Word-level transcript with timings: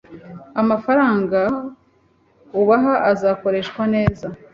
Amafaranga 0.61 1.39
ubaha 2.61 2.93
azakoreshwa 3.11 3.81
neza 3.95 4.27